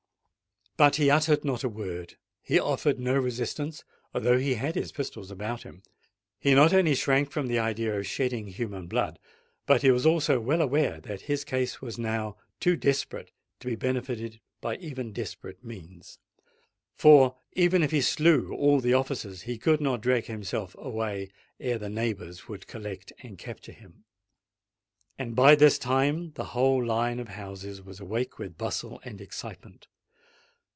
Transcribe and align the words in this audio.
But 0.77 0.95
he 0.95 1.11
uttered 1.11 1.45
not 1.45 1.63
a 1.63 1.69
word: 1.69 2.15
he 2.41 2.57
offered 2.59 2.99
no 2.99 3.13
resistance, 3.15 3.83
although 4.15 4.39
he 4.39 4.55
had 4.55 4.73
his 4.73 4.91
pistols 4.91 5.29
about 5.29 5.61
him. 5.61 5.83
He 6.39 6.55
not 6.55 6.73
only 6.73 6.95
shrank 6.95 7.29
from 7.29 7.45
the 7.45 7.59
idea 7.59 7.95
of 7.99 8.07
shedding 8.07 8.47
human 8.47 8.87
blood: 8.87 9.19
but 9.67 9.83
he 9.83 9.91
was 9.91 10.07
also 10.07 10.39
well 10.39 10.59
aware 10.59 10.99
that 11.01 11.21
his 11.23 11.43
case 11.43 11.83
was 11.83 11.99
now 11.99 12.35
too 12.59 12.75
desperate 12.75 13.31
to 13.59 13.67
be 13.67 13.75
benefited 13.75 14.39
by 14.59 14.77
even 14.77 15.13
desperate 15.13 15.63
means. 15.63 16.17
For, 16.95 17.35
even 17.53 17.83
if 17.83 17.91
he 17.91 18.01
slew 18.01 18.51
all 18.55 18.79
the 18.79 18.95
officers, 18.95 19.43
he 19.43 19.59
could 19.59 19.81
not 19.81 20.01
drag 20.01 20.25
himself 20.25 20.75
away 20.79 21.29
ere 21.59 21.77
the 21.77 21.89
neighbours 21.89 22.47
would 22.47 22.65
collect 22.65 23.13
and 23.21 23.37
capture 23.37 23.73
him. 23.73 24.05
And 25.19 25.35
by 25.35 25.53
this 25.53 25.77
time, 25.77 26.31
the 26.31 26.45
whole 26.55 26.83
line 26.83 27.19
of 27.19 27.27
houses 27.27 27.83
was 27.83 27.99
awake 27.99 28.39
with 28.39 28.57
bustle 28.57 28.99
and 29.03 29.21
excitement. 29.21 29.87